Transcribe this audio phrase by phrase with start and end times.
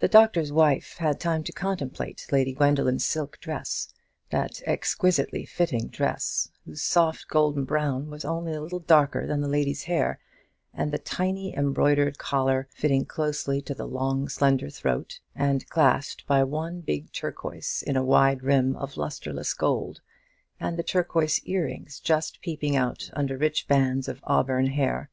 [0.00, 3.94] The Doctor's Wife had time to contemplate Lady Gwendoline's silk dress
[4.30, 9.48] that exquisitely fitting dress, whose soft golden brown was only a little darker than the
[9.48, 10.18] lady's hair;
[10.72, 16.42] and the tiny embroidered collar, fitting closely to the long slender throat, and clasped by
[16.42, 20.00] one big turquoise in a wide rim of lustreless gold,
[20.58, 25.10] and the turquoise earrings just peeping out under rich bands of auburn hair.